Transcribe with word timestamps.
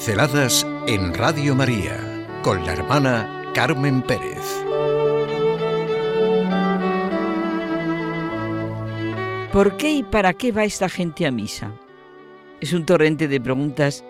Pinceladas 0.00 0.66
en 0.86 1.12
Radio 1.12 1.54
María 1.54 2.26
con 2.42 2.64
la 2.64 2.72
hermana 2.72 3.52
Carmen 3.54 4.00
Pérez. 4.00 4.40
¿Por 9.52 9.76
qué 9.76 9.92
y 9.92 10.02
para 10.02 10.32
qué 10.32 10.52
va 10.52 10.64
esta 10.64 10.88
gente 10.88 11.26
a 11.26 11.30
misa? 11.30 11.78
Es 12.62 12.72
un 12.72 12.86
torrente 12.86 13.28
de 13.28 13.42
preguntas 13.42 14.02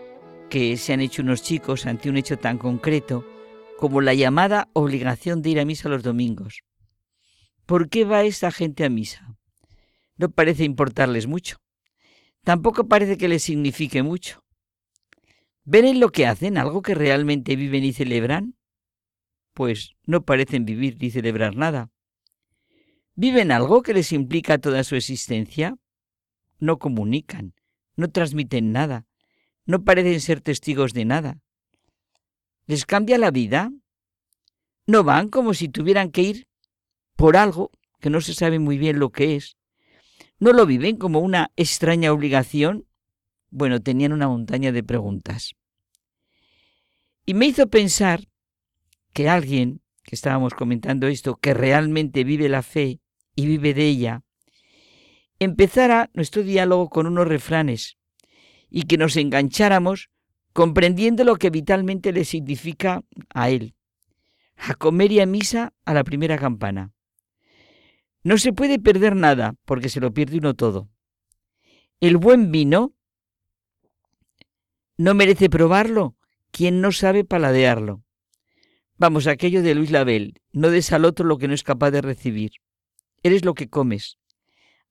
que 0.48 0.76
se 0.76 0.92
han 0.92 1.00
hecho 1.00 1.22
unos 1.22 1.42
chicos 1.42 1.84
ante 1.86 2.08
un 2.08 2.16
hecho 2.16 2.38
tan 2.38 2.56
concreto 2.56 3.26
como 3.76 4.00
la 4.00 4.14
llamada 4.14 4.68
obligación 4.74 5.42
de 5.42 5.50
ir 5.50 5.58
a 5.58 5.64
misa 5.64 5.88
los 5.88 6.04
domingos. 6.04 6.60
¿Por 7.66 7.88
qué 7.88 8.04
va 8.04 8.22
esta 8.22 8.52
gente 8.52 8.84
a 8.84 8.90
misa? 8.90 9.36
No 10.16 10.30
parece 10.30 10.62
importarles 10.62 11.26
mucho. 11.26 11.56
Tampoco 12.44 12.86
parece 12.86 13.18
que 13.18 13.26
les 13.26 13.42
signifique 13.42 14.04
mucho. 14.04 14.39
¿Ven 15.72 15.84
en 15.84 16.00
lo 16.00 16.10
que 16.10 16.26
hacen 16.26 16.58
algo 16.58 16.82
que 16.82 16.96
realmente 16.96 17.54
viven 17.54 17.84
y 17.84 17.92
celebran? 17.92 18.56
Pues 19.54 19.94
no 20.04 20.24
parecen 20.24 20.64
vivir 20.64 20.96
ni 21.00 21.12
celebrar 21.12 21.54
nada. 21.54 21.92
¿Viven 23.14 23.52
algo 23.52 23.82
que 23.82 23.94
les 23.94 24.10
implica 24.10 24.58
toda 24.58 24.82
su 24.82 24.96
existencia? 24.96 25.76
No 26.58 26.80
comunican, 26.80 27.54
no 27.94 28.10
transmiten 28.10 28.72
nada, 28.72 29.06
no 29.64 29.84
parecen 29.84 30.20
ser 30.20 30.40
testigos 30.40 30.92
de 30.92 31.04
nada. 31.04 31.38
¿Les 32.66 32.84
cambia 32.84 33.16
la 33.16 33.30
vida? 33.30 33.70
¿No 34.88 35.04
van 35.04 35.28
como 35.28 35.54
si 35.54 35.68
tuvieran 35.68 36.10
que 36.10 36.22
ir 36.22 36.48
por 37.14 37.36
algo 37.36 37.70
que 38.00 38.10
no 38.10 38.20
se 38.20 38.34
sabe 38.34 38.58
muy 38.58 38.76
bien 38.76 38.98
lo 38.98 39.10
que 39.10 39.36
es? 39.36 39.56
¿No 40.40 40.52
lo 40.52 40.66
viven 40.66 40.96
como 40.96 41.20
una 41.20 41.52
extraña 41.54 42.12
obligación 42.12 42.88
bueno, 43.50 43.80
tenían 43.80 44.12
una 44.12 44.28
montaña 44.28 44.70
de 44.70 44.84
preguntas. 44.84 45.56
Y 47.26 47.34
me 47.34 47.46
hizo 47.46 47.68
pensar 47.68 48.28
que 49.12 49.28
alguien, 49.28 49.82
que 50.02 50.14
estábamos 50.14 50.54
comentando 50.54 51.06
esto, 51.06 51.36
que 51.36 51.54
realmente 51.54 52.24
vive 52.24 52.48
la 52.48 52.62
fe 52.62 53.00
y 53.34 53.46
vive 53.46 53.74
de 53.74 53.86
ella, 53.86 54.22
empezara 55.38 56.10
nuestro 56.14 56.42
diálogo 56.42 56.88
con 56.88 57.06
unos 57.06 57.26
refranes 57.28 57.98
y 58.68 58.82
que 58.82 58.98
nos 58.98 59.16
engancháramos 59.16 60.10
comprendiendo 60.52 61.24
lo 61.24 61.36
que 61.36 61.50
vitalmente 61.50 62.12
le 62.12 62.24
significa 62.24 63.02
a 63.32 63.50
él. 63.50 63.74
A 64.56 64.74
comer 64.74 65.12
y 65.12 65.20
a 65.20 65.26
misa 65.26 65.72
a 65.84 65.94
la 65.94 66.04
primera 66.04 66.36
campana. 66.36 66.92
No 68.22 68.36
se 68.36 68.52
puede 68.52 68.78
perder 68.78 69.16
nada 69.16 69.54
porque 69.64 69.88
se 69.88 70.00
lo 70.00 70.12
pierde 70.12 70.38
uno 70.38 70.54
todo. 70.54 70.90
El 72.00 72.16
buen 72.18 72.50
vino 72.52 72.94
¿No 75.00 75.14
merece 75.14 75.48
probarlo? 75.48 76.14
¿Quién 76.50 76.80
no 76.80 76.92
sabe 76.92 77.24
paladearlo? 77.24 78.02
Vamos, 78.96 79.26
aquello 79.26 79.62
de 79.62 79.74
Luis 79.74 79.90
Label, 79.90 80.40
no 80.52 80.70
des 80.70 80.92
al 80.92 81.04
otro 81.04 81.24
lo 81.26 81.38
que 81.38 81.48
no 81.48 81.54
es 81.54 81.62
capaz 81.62 81.90
de 81.90 82.02
recibir. 82.02 82.52
Eres 83.22 83.44
lo 83.44 83.54
que 83.54 83.68
comes. 83.68 84.18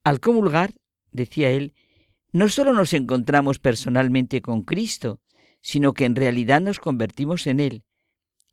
Al 0.03 0.19
comulgar, 0.19 0.73
decía 1.11 1.51
él, 1.51 1.73
no 2.31 2.49
solo 2.49 2.73
nos 2.73 2.93
encontramos 2.93 3.59
personalmente 3.59 4.41
con 4.41 4.63
Cristo, 4.63 5.21
sino 5.61 5.93
que 5.93 6.05
en 6.05 6.15
realidad 6.15 6.61
nos 6.61 6.79
convertimos 6.79 7.47
en 7.47 7.59
Él. 7.59 7.83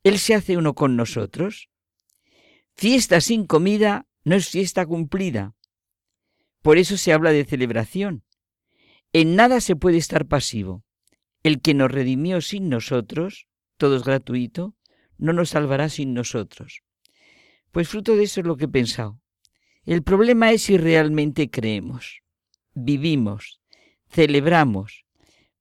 Él 0.03 0.19
se 0.19 0.33
hace 0.33 0.57
uno 0.57 0.73
con 0.73 0.95
nosotros. 0.95 1.69
Fiesta 2.75 3.21
sin 3.21 3.45
comida 3.45 4.07
no 4.23 4.35
es 4.35 4.49
fiesta 4.49 4.85
cumplida. 4.85 5.55
Por 6.61 6.77
eso 6.77 6.97
se 6.97 7.13
habla 7.13 7.31
de 7.31 7.45
celebración. 7.45 8.23
En 9.13 9.35
nada 9.35 9.61
se 9.61 9.75
puede 9.75 9.97
estar 9.97 10.27
pasivo. 10.27 10.83
El 11.43 11.61
que 11.61 11.73
nos 11.73 11.91
redimió 11.91 12.41
sin 12.41 12.69
nosotros, 12.69 13.47
todo 13.77 13.95
es 13.97 14.03
gratuito, 14.03 14.75
no 15.17 15.33
nos 15.33 15.49
salvará 15.49 15.89
sin 15.89 16.13
nosotros. 16.13 16.81
Pues 17.71 17.87
fruto 17.87 18.15
de 18.15 18.23
eso 18.23 18.41
es 18.41 18.47
lo 18.47 18.57
que 18.57 18.65
he 18.65 18.69
pensado. 18.69 19.19
El 19.85 20.03
problema 20.03 20.51
es 20.51 20.63
si 20.63 20.77
realmente 20.77 21.49
creemos, 21.49 22.21
vivimos, 22.73 23.61
celebramos, 24.09 25.05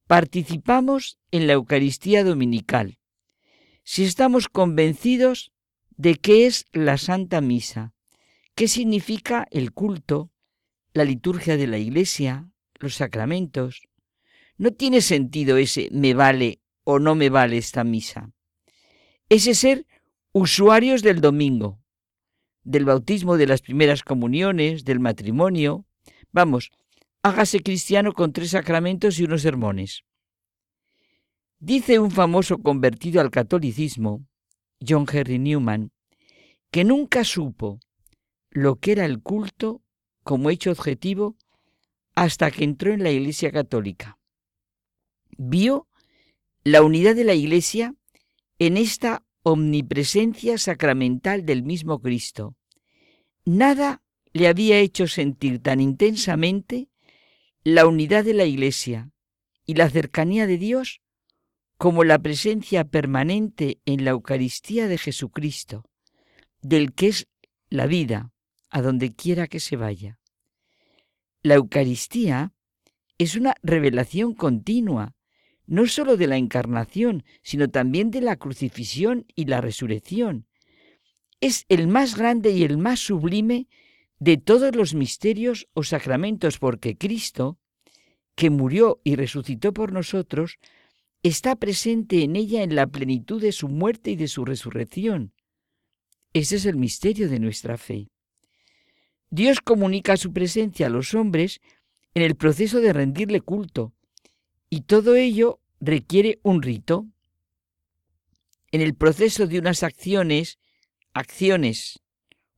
participamos 0.07 1.19
en 1.31 1.47
la 1.47 1.55
Eucaristía 1.55 2.25
Dominical, 2.25 2.99
si 3.85 4.05
estamos 4.05 4.49
convencidos 4.49 5.53
de 5.97 6.17
qué 6.17 6.47
es 6.47 6.67
la 6.73 6.99
Santa 6.99 7.41
Misa, 7.41 7.95
qué 8.57 8.67
significa 8.67 9.47
el 9.53 9.73
culto, 9.73 10.33
la 10.93 11.05
liturgia 11.05 11.57
de 11.57 11.69
la 11.69 11.79
Iglesia, 11.79 12.49
los 12.81 12.97
sacramentos, 12.97 13.87
no 14.59 14.73
tiene 14.73 15.01
sentido 15.01 15.57
ese 15.57 15.89
me 15.93 16.15
vale 16.15 16.61
o 16.85 16.99
no 16.99 17.15
me 17.15 17.29
vale 17.29 17.59
esta 17.59 17.85
misa. 17.85 18.31
Ese 19.29 19.55
ser 19.55 19.87
usuarios 20.33 21.03
del 21.03 21.21
domingo, 21.21 21.81
del 22.63 22.85
bautismo, 22.85 23.37
de 23.37 23.47
las 23.47 23.61
primeras 23.61 24.03
comuniones, 24.03 24.85
del 24.85 25.01
matrimonio. 25.01 25.85
Vamos, 26.33 26.71
hágase 27.23 27.61
cristiano 27.61 28.13
con 28.13 28.33
tres 28.33 28.51
sacramentos 28.51 29.19
y 29.19 29.25
unos 29.25 29.43
sermones. 29.43 30.05
Dice 31.59 31.99
un 31.99 32.11
famoso 32.11 32.59
convertido 32.59 33.21
al 33.21 33.31
catolicismo, 33.31 34.27
John 34.87 35.07
Henry 35.11 35.39
Newman, 35.39 35.91
que 36.71 36.85
nunca 36.85 37.25
supo 37.25 37.81
lo 38.51 38.77
que 38.77 38.93
era 38.93 39.05
el 39.05 39.23
culto 39.23 39.83
como 40.23 40.51
hecho 40.51 40.71
objetivo 40.71 41.37
hasta 42.15 42.51
que 42.51 42.65
entró 42.65 42.93
en 42.93 43.03
la 43.03 43.11
Iglesia 43.11 43.51
Católica 43.51 44.16
vio 45.37 45.89
la 46.65 46.83
unidad 46.83 47.15
de 47.15 47.25
la 47.25 47.35
Iglesia 47.35 47.95
en 48.59 48.77
esta 48.77 49.25
omnipresencia 49.43 50.59
sacramental 50.59 51.47
del 51.47 51.63
mismo 51.63 52.01
Cristo. 52.01 52.57
Nada 53.45 54.03
le 54.33 54.49
había 54.49 54.79
hecho 54.79 55.07
sentir 55.07 55.61
tan 55.63 55.81
intensamente 55.81 56.89
la 57.63 57.87
unidad 57.87 58.25
de 58.25 58.35
la 58.35 58.45
Iglesia 58.45 59.11
y 59.65 59.75
la 59.75 59.89
cercanía 59.91 60.47
de 60.47 60.59
Dios 60.59 61.01
como 61.79 62.05
la 62.05 62.19
presencia 62.19 62.85
permanente 62.85 63.79
en 63.85 64.05
la 64.05 64.13
Eucaristía 64.13 64.89
de 64.89 64.99
Jesucristo, 64.99 65.85
del 66.63 66.93
que 66.93 67.09
es 67.09 67.29
la 67.69 67.87
vida, 67.87 68.33
a 68.71 68.83
donde 68.83 69.15
quiera 69.15 69.47
que 69.47 69.61
se 69.61 69.77
vaya. 69.77 70.19
La 71.43 71.55
Eucaristía 71.55 72.53
es 73.19 73.37
una 73.37 73.55
revelación 73.63 74.35
continua 74.35 75.16
no 75.67 75.87
sólo 75.87 76.17
de 76.17 76.27
la 76.27 76.37
encarnación, 76.37 77.25
sino 77.43 77.69
también 77.69 78.11
de 78.11 78.21
la 78.21 78.37
crucifixión 78.37 79.27
y 79.35 79.47
la 79.47 79.61
resurrección. 79.61 80.47
Es 81.41 81.67
el 81.69 81.89
más 81.89 82.17
grande 82.17 82.53
y 82.53 82.63
el 82.63 82.79
más 82.79 83.01
sublime 83.01 83.69
de 84.19 84.39
todos 84.39 84.75
los 84.75 84.95
misterios 84.95 85.69
o 85.75 85.83
sacramentos, 85.83 86.59
porque 86.59 86.97
Cristo, 86.97 87.59
que 88.35 88.51
murió 88.51 89.01
y 89.05 89.17
resucitó 89.17 89.73
por 89.73 89.93
nosotros, 89.93 90.59
está 91.23 91.57
presente 91.57 92.23
en 92.23 92.37
ella 92.37 92.63
en 92.63 92.75
la 92.75 92.87
plenitud 92.87 93.41
de 93.41 93.53
su 93.53 93.69
muerte 93.69 94.13
y 94.13 94.17
de 94.17 94.29
su 94.29 94.45
resurrección. 94.45 95.33
Ese 96.33 96.57
es 96.57 96.67
el 96.67 96.77
misterio 96.77 97.29
de 97.29 97.41
nuestra 97.41 97.77
fe. 97.77 98.09
Dios 99.31 99.61
comunica 99.61 100.17
su 100.17 100.33
presencia 100.33 100.87
a 100.87 100.91
los 100.91 101.15
hombres 101.15 101.61
en 102.15 102.23
el 102.23 102.37
proceso 102.37 102.81
de 102.81 102.93
rendirle 102.93 103.41
culto, 103.41 103.93
y 104.77 104.83
todo 104.83 105.17
ello 105.17 105.59
requiere 105.81 106.39
un 106.43 106.61
rito. 106.61 107.07
En 108.73 108.83
el 108.83 108.95
proceso 108.95 109.47
de 109.47 109.59
unas 109.59 109.83
acciones, 109.83 110.59
acciones, 111.15 112.01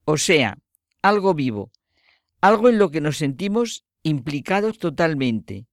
o 0.04 0.16
sea, 0.16 0.58
algo 1.00 1.32
vivo, 1.32 1.70
algo 2.40 2.70
en 2.70 2.78
lo 2.78 2.90
que 2.90 3.00
nos 3.00 3.19
sentimos 3.19 3.84
implicados 4.02 4.81
totalmente. 4.81 5.66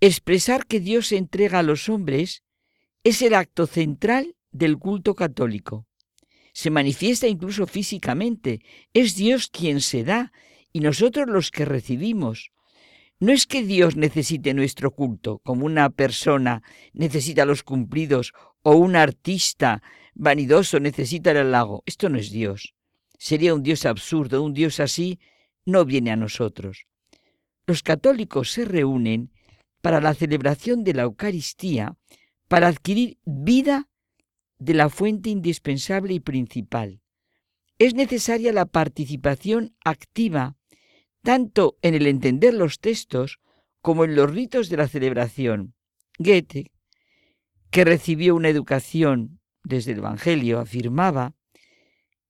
Expresar 0.00 0.66
que 0.66 0.80
Dios 0.80 1.06
se 1.06 1.16
entrega 1.16 1.60
a 1.60 1.62
los 1.62 1.88
hombres 1.88 2.42
es 3.04 3.22
el 3.22 3.34
acto 3.34 3.68
central 3.68 4.34
del 4.50 4.78
culto 4.78 5.14
católico. 5.14 5.86
Se 6.52 6.70
manifiesta 6.70 7.28
incluso 7.28 7.68
físicamente. 7.68 8.62
Es 8.94 9.14
Dios 9.14 9.46
quien 9.46 9.80
se 9.80 10.02
da 10.02 10.32
y 10.72 10.80
nosotros 10.80 11.28
los 11.28 11.52
que 11.52 11.66
recibimos. 11.66 12.50
No 13.20 13.32
es 13.32 13.46
que 13.46 13.62
Dios 13.62 13.96
necesite 13.96 14.54
nuestro 14.54 14.92
culto, 14.92 15.40
como 15.44 15.66
una 15.66 15.90
persona 15.90 16.62
necesita 16.94 17.44
los 17.44 17.62
cumplidos 17.62 18.32
o 18.62 18.76
un 18.76 18.96
artista 18.96 19.82
vanidoso 20.14 20.80
necesita 20.80 21.30
el 21.30 21.38
halago. 21.38 21.82
Esto 21.86 22.08
no 22.08 22.18
es 22.18 22.30
Dios. 22.30 22.74
Sería 23.18 23.54
un 23.54 23.62
Dios 23.62 23.84
absurdo. 23.84 24.42
Un 24.42 24.54
Dios 24.54 24.80
así 24.80 25.20
no 25.66 25.84
viene 25.84 26.10
a 26.10 26.16
nosotros. 26.16 26.86
Los 27.66 27.82
católicos 27.82 28.50
se 28.50 28.64
reúnen 28.64 29.30
para 29.82 30.00
la 30.00 30.14
celebración 30.14 30.84
de 30.84 30.94
la 30.94 31.02
Eucaristía 31.02 31.96
para 32.48 32.68
adquirir 32.68 33.18
vida 33.24 33.88
de 34.58 34.74
la 34.74 34.88
fuente 34.88 35.30
indispensable 35.30 36.14
y 36.14 36.20
principal. 36.20 37.00
Es 37.78 37.94
necesaria 37.94 38.52
la 38.52 38.66
participación 38.66 39.74
activa 39.84 40.56
tanto 41.22 41.76
en 41.82 41.94
el 41.94 42.06
entender 42.06 42.54
los 42.54 42.80
textos 42.80 43.40
como 43.80 44.04
en 44.04 44.14
los 44.14 44.30
ritos 44.30 44.68
de 44.68 44.76
la 44.76 44.88
celebración. 44.88 45.74
Goethe, 46.18 46.70
que 47.70 47.84
recibió 47.84 48.34
una 48.34 48.48
educación 48.48 49.40
desde 49.62 49.92
el 49.92 49.98
Evangelio, 49.98 50.58
afirmaba 50.58 51.34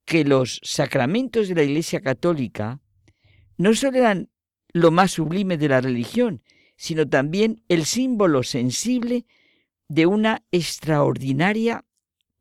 que 0.04 0.24
los 0.24 0.60
sacramentos 0.62 1.48
de 1.48 1.54
la 1.54 1.62
Iglesia 1.62 2.00
Católica 2.00 2.80
no 3.56 3.74
solo 3.74 3.98
eran 3.98 4.30
lo 4.72 4.90
más 4.90 5.12
sublime 5.12 5.56
de 5.56 5.68
la 5.68 5.80
religión, 5.80 6.42
sino 6.76 7.08
también 7.08 7.62
el 7.68 7.84
símbolo 7.84 8.42
sensible 8.42 9.26
de 9.88 10.06
una 10.06 10.44
extraordinaria 10.50 11.84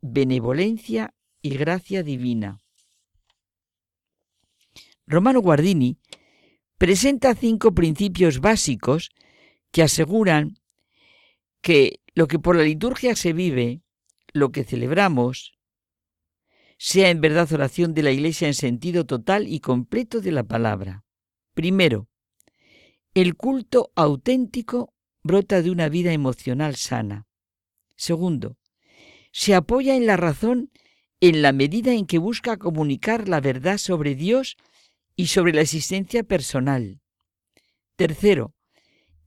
benevolencia 0.01 1.13
y 1.41 1.57
gracia 1.57 2.03
divina. 2.03 2.59
Romano 5.07 5.41
Guardini 5.41 5.97
presenta 6.79 7.35
cinco 7.35 7.73
principios 7.75 8.39
básicos 8.39 9.11
que 9.71 9.83
aseguran 9.83 10.57
que 11.61 11.99
lo 12.15 12.27
que 12.27 12.39
por 12.39 12.55
la 12.55 12.63
liturgia 12.63 13.15
se 13.17 13.33
vive, 13.33 13.81
lo 14.31 14.53
que 14.53 14.63
celebramos, 14.63 15.59
sea 16.77 17.09
en 17.09 17.19
verdad 17.19 17.51
oración 17.51 17.93
de 17.93 18.03
la 18.03 18.11
Iglesia 18.11 18.47
en 18.47 18.53
sentido 18.53 19.05
total 19.05 19.45
y 19.49 19.59
completo 19.59 20.21
de 20.21 20.31
la 20.31 20.45
palabra. 20.45 21.03
Primero, 21.53 22.07
el 23.13 23.35
culto 23.35 23.91
auténtico 23.95 24.93
brota 25.21 25.61
de 25.61 25.71
una 25.71 25.89
vida 25.89 26.13
emocional 26.13 26.77
sana. 26.77 27.27
Segundo, 27.97 28.57
se 29.33 29.53
apoya 29.53 29.97
en 29.97 30.05
la 30.05 30.15
razón 30.15 30.71
en 31.19 31.41
la 31.41 31.51
medida 31.51 31.91
en 31.91 32.05
que 32.05 32.19
busca 32.19 32.55
comunicar 32.55 33.27
la 33.27 33.41
verdad 33.41 33.77
sobre 33.77 34.15
Dios 34.15 34.55
y 35.19 35.27
sobre 35.27 35.51
la 35.51 35.59
existencia 35.59 36.23
personal. 36.23 37.01
Tercero, 37.97 38.55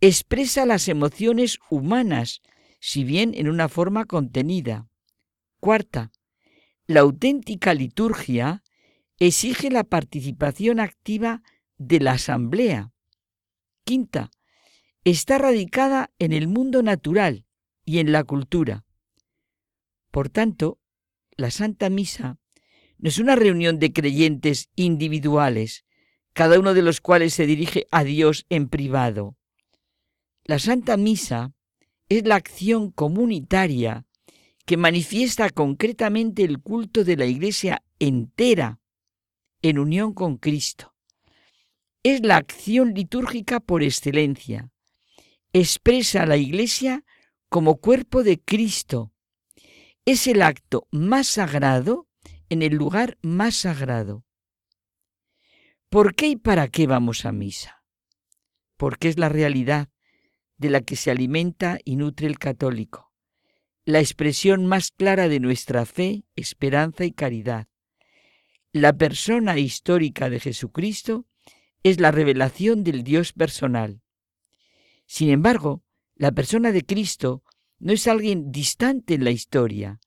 expresa 0.00 0.64
las 0.64 0.88
emociones 0.88 1.58
humanas, 1.68 2.40
si 2.80 3.04
bien 3.04 3.34
en 3.34 3.46
una 3.46 3.68
forma 3.68 4.06
contenida. 4.06 4.88
Cuarta, 5.60 6.10
la 6.86 7.00
auténtica 7.00 7.74
liturgia 7.74 8.62
exige 9.18 9.70
la 9.70 9.84
participación 9.84 10.80
activa 10.80 11.42
de 11.76 12.00
la 12.00 12.12
asamblea. 12.12 12.90
Quinta, 13.84 14.30
está 15.04 15.36
radicada 15.36 16.10
en 16.18 16.32
el 16.32 16.48
mundo 16.48 16.82
natural 16.82 17.44
y 17.84 17.98
en 17.98 18.12
la 18.12 18.24
cultura. 18.24 18.86
Por 20.10 20.30
tanto, 20.30 20.78
la 21.36 21.50
Santa 21.50 21.90
Misa 21.90 22.38
no 23.02 23.08
es 23.08 23.18
una 23.18 23.34
reunión 23.34 23.80
de 23.80 23.92
creyentes 23.92 24.70
individuales, 24.76 25.84
cada 26.32 26.60
uno 26.60 26.72
de 26.72 26.82
los 26.82 27.00
cuales 27.00 27.34
se 27.34 27.46
dirige 27.46 27.88
a 27.90 28.04
Dios 28.04 28.46
en 28.48 28.68
privado. 28.68 29.36
La 30.44 30.60
Santa 30.60 30.96
Misa 30.96 31.52
es 32.08 32.24
la 32.24 32.36
acción 32.36 32.92
comunitaria 32.92 34.06
que 34.64 34.76
manifiesta 34.76 35.50
concretamente 35.50 36.44
el 36.44 36.60
culto 36.60 37.02
de 37.02 37.16
la 37.16 37.26
Iglesia 37.26 37.82
entera 37.98 38.78
en 39.62 39.80
unión 39.80 40.14
con 40.14 40.36
Cristo. 40.36 40.94
Es 42.04 42.24
la 42.24 42.36
acción 42.36 42.94
litúrgica 42.94 43.58
por 43.58 43.82
excelencia. 43.82 44.70
Expresa 45.52 46.22
a 46.22 46.26
la 46.26 46.36
Iglesia 46.36 47.04
como 47.48 47.78
cuerpo 47.78 48.22
de 48.22 48.40
Cristo. 48.40 49.12
Es 50.04 50.28
el 50.28 50.40
acto 50.40 50.86
más 50.92 51.26
sagrado 51.26 52.06
en 52.52 52.60
el 52.60 52.74
lugar 52.74 53.16
más 53.22 53.54
sagrado. 53.54 54.26
¿Por 55.88 56.14
qué 56.14 56.28
y 56.28 56.36
para 56.36 56.68
qué 56.68 56.86
vamos 56.86 57.24
a 57.24 57.32
misa? 57.32 57.82
Porque 58.76 59.08
es 59.08 59.18
la 59.18 59.30
realidad 59.30 59.88
de 60.58 60.68
la 60.68 60.82
que 60.82 60.96
se 60.96 61.10
alimenta 61.10 61.78
y 61.82 61.96
nutre 61.96 62.26
el 62.26 62.38
católico, 62.38 63.10
la 63.86 64.00
expresión 64.00 64.66
más 64.66 64.90
clara 64.90 65.30
de 65.30 65.40
nuestra 65.40 65.86
fe, 65.86 66.24
esperanza 66.36 67.06
y 67.06 67.12
caridad. 67.12 67.68
La 68.70 68.92
persona 68.92 69.56
histórica 69.58 70.28
de 70.28 70.38
Jesucristo 70.38 71.26
es 71.82 72.00
la 72.00 72.10
revelación 72.10 72.84
del 72.84 73.02
Dios 73.02 73.32
personal. 73.32 74.02
Sin 75.06 75.30
embargo, 75.30 75.84
la 76.16 76.32
persona 76.32 76.70
de 76.70 76.84
Cristo 76.84 77.44
no 77.78 77.94
es 77.94 78.06
alguien 78.06 78.52
distante 78.52 79.14
en 79.14 79.24
la 79.24 79.30
historia, 79.30 80.00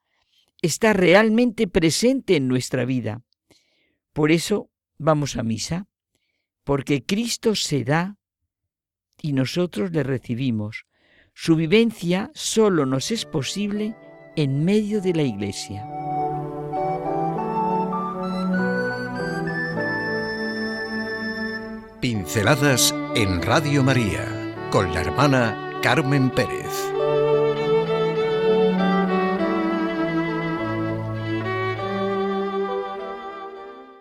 está 0.61 0.93
realmente 0.93 1.67
presente 1.67 2.35
en 2.35 2.47
nuestra 2.47 2.85
vida. 2.85 3.21
Por 4.13 4.31
eso 4.31 4.69
vamos 4.97 5.35
a 5.37 5.43
misa, 5.43 5.87
porque 6.63 7.05
Cristo 7.05 7.55
se 7.55 7.83
da 7.83 8.17
y 9.21 9.33
nosotros 9.33 9.91
le 9.91 10.03
recibimos. 10.03 10.85
Su 11.33 11.55
vivencia 11.55 12.31
solo 12.33 12.85
nos 12.85 13.11
es 13.11 13.25
posible 13.25 13.95
en 14.35 14.63
medio 14.63 15.01
de 15.01 15.13
la 15.13 15.23
Iglesia. 15.23 15.85
Pinceladas 21.99 22.93
en 23.15 23.41
Radio 23.41 23.83
María 23.83 24.45
con 24.69 24.93
la 24.93 25.01
hermana 25.01 25.79
Carmen 25.81 26.29
Pérez. 26.29 26.94